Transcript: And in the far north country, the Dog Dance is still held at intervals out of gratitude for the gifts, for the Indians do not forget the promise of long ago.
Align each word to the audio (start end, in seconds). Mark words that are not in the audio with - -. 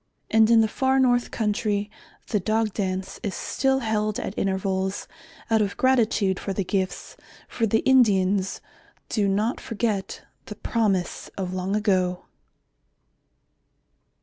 And 0.31 0.49
in 0.49 0.61
the 0.61 0.67
far 0.67 0.99
north 0.99 1.29
country, 1.29 1.91
the 2.29 2.39
Dog 2.39 2.73
Dance 2.73 3.19
is 3.21 3.35
still 3.35 3.81
held 3.81 4.19
at 4.19 4.33
intervals 4.35 5.07
out 5.51 5.61
of 5.61 5.77
gratitude 5.77 6.39
for 6.39 6.53
the 6.53 6.63
gifts, 6.63 7.15
for 7.47 7.67
the 7.67 7.81
Indians 7.85 8.61
do 9.09 9.27
not 9.27 9.61
forget 9.61 10.23
the 10.47 10.55
promise 10.55 11.29
of 11.37 11.53
long 11.53 11.75
ago. 11.75 12.23